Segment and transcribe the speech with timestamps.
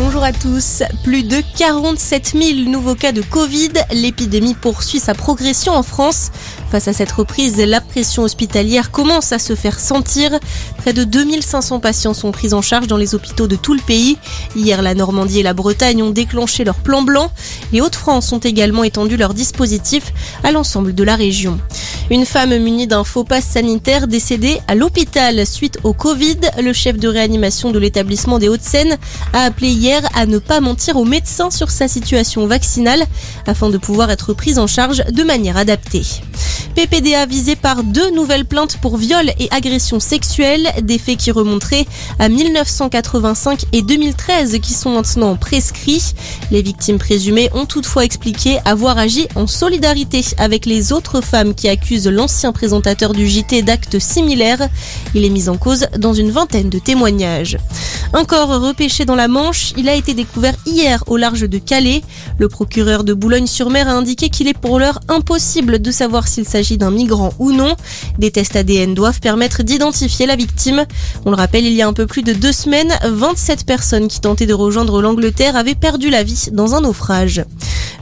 [0.00, 0.84] Bonjour à tous.
[1.02, 3.72] Plus de 47 000 nouveaux cas de Covid.
[3.90, 6.30] L'épidémie poursuit sa progression en France.
[6.70, 10.38] Face à cette reprise, la pression hospitalière commence à se faire sentir.
[10.76, 14.18] Près de 2500 patients sont pris en charge dans les hôpitaux de tout le pays.
[14.54, 17.32] Hier, la Normandie et la Bretagne ont déclenché leur plan blanc.
[17.72, 20.12] Les Hauts-de-France ont également étendu leur dispositif
[20.44, 21.58] à l'ensemble de la région.
[22.10, 26.38] Une femme munie d'un faux pass sanitaire décédée à l'hôpital suite au Covid.
[26.58, 28.96] Le chef de réanimation de l'établissement des Hauts-de-Seine
[29.34, 33.04] a appelé hier à ne pas mentir aux médecins sur sa situation vaccinale
[33.46, 36.04] afin de pouvoir être prise en charge de manière adaptée.
[36.78, 41.88] PPDA visé par deux nouvelles plaintes pour viol et agression sexuelle, des faits qui remonteraient
[42.20, 46.14] à 1985 et 2013 qui sont maintenant prescrits.
[46.52, 51.68] Les victimes présumées ont toutefois expliqué avoir agi en solidarité avec les autres femmes qui
[51.68, 54.68] accusent l'ancien présentateur du JT d'actes similaires.
[55.16, 57.58] Il est mis en cause dans une vingtaine de témoignages.
[58.12, 62.02] Un corps repêché dans la Manche, il a été découvert hier au large de Calais.
[62.38, 66.78] Le procureur de Boulogne-sur-Mer a indiqué qu'il est pour l'heure impossible de savoir s'il s'agit
[66.78, 67.74] d'un migrant ou non.
[68.18, 70.84] Des tests ADN doivent permettre d'identifier la victime.
[71.24, 74.20] On le rappelle, il y a un peu plus de deux semaines, 27 personnes qui
[74.20, 77.42] tentaient de rejoindre l'Angleterre avaient perdu la vie dans un naufrage.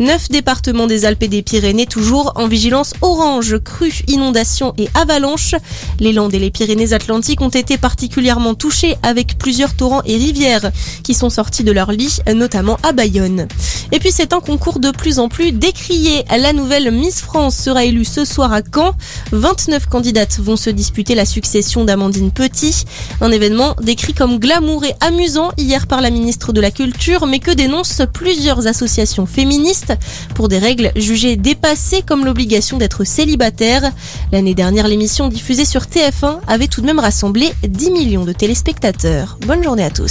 [0.00, 5.54] Neuf départements des Alpes et des Pyrénées toujours en vigilance orange, crue, inondation et avalanche.
[6.00, 10.72] Les Landes et les Pyrénées-Atlantiques ont été particulièrement touchés avec plusieurs torrents et rivières
[11.04, 13.46] qui sont sortis de leur lit, notamment à Bayonne.
[13.92, 16.24] Et puis c'est un concours de plus en plus décrié.
[16.36, 18.96] La nouvelle Miss France sera élue ce soir à Caen.
[19.30, 22.84] 29 candidates vont se disputer la succession d'Amandine Petit.
[23.20, 27.38] Un événement décrit comme glamour et amusant hier par la ministre de la Culture, mais
[27.38, 29.83] que dénoncent plusieurs associations féministes
[30.34, 33.90] pour des règles jugées dépassées comme l'obligation d'être célibataire.
[34.32, 39.38] L'année dernière, l'émission diffusée sur TF1 avait tout de même rassemblé 10 millions de téléspectateurs.
[39.46, 40.02] Bonne journée à tous.